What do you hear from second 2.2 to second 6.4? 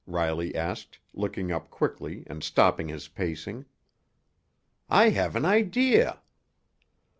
and stopping his pacing. "I have an idea."